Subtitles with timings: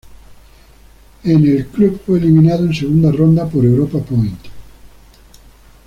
[1.25, 4.45] En la el club fue eliminado en segunda ronda por Europa Point.